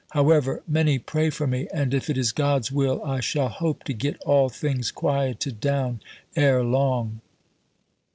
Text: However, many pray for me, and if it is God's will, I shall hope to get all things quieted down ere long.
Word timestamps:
However, 0.13 0.63
many 0.67 0.97
pray 0.97 1.29
for 1.29 1.45
me, 1.45 1.67
and 1.71 1.93
if 1.93 2.09
it 2.09 2.17
is 2.17 2.31
God's 2.31 2.71
will, 2.71 3.03
I 3.03 3.19
shall 3.19 3.49
hope 3.49 3.83
to 3.83 3.93
get 3.93 4.19
all 4.23 4.49
things 4.49 4.89
quieted 4.89 5.59
down 5.59 6.01
ere 6.35 6.63
long. 6.63 7.21